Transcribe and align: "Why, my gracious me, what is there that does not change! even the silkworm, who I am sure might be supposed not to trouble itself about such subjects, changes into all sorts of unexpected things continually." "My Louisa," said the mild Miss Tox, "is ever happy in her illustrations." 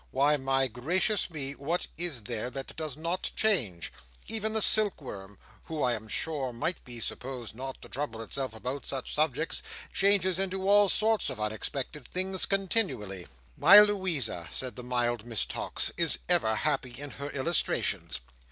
"Why, 0.09 0.35
my 0.35 0.67
gracious 0.67 1.29
me, 1.29 1.51
what 1.51 1.85
is 1.95 2.23
there 2.23 2.49
that 2.49 2.75
does 2.75 2.97
not 2.97 3.29
change! 3.35 3.93
even 4.27 4.53
the 4.53 4.59
silkworm, 4.63 5.37
who 5.65 5.83
I 5.83 5.93
am 5.93 6.07
sure 6.07 6.51
might 6.51 6.83
be 6.83 6.99
supposed 6.99 7.53
not 7.53 7.79
to 7.83 7.87
trouble 7.87 8.23
itself 8.23 8.55
about 8.55 8.83
such 8.87 9.13
subjects, 9.13 9.61
changes 9.93 10.39
into 10.39 10.67
all 10.67 10.89
sorts 10.89 11.29
of 11.29 11.39
unexpected 11.39 12.07
things 12.07 12.47
continually." 12.47 13.27
"My 13.55 13.79
Louisa," 13.79 14.47
said 14.49 14.75
the 14.75 14.81
mild 14.81 15.23
Miss 15.23 15.45
Tox, 15.45 15.91
"is 15.97 16.17
ever 16.27 16.55
happy 16.55 16.99
in 16.99 17.11
her 17.11 17.29
illustrations." 17.29 18.21